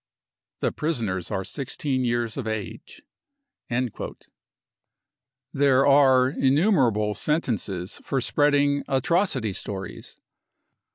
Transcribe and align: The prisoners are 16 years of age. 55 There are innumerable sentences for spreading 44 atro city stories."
The 0.61 0.71
prisoners 0.71 1.29
are 1.29 1.43
16 1.43 2.03
years 2.03 2.35
of 2.35 2.47
age. 2.47 3.03
55 3.69 4.15
There 5.53 5.85
are 5.85 6.27
innumerable 6.27 7.13
sentences 7.13 8.01
for 8.03 8.19
spreading 8.19 8.83
44 8.85 8.97
atro 8.99 9.27
city 9.27 9.53
stories." 9.53 10.15